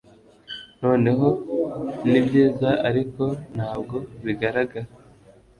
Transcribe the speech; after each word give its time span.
noneho 0.83 1.27
nibyiza 2.09 2.69
Ariko 2.89 3.23
ntabwo 3.55 3.95
bigaragara 4.25 4.89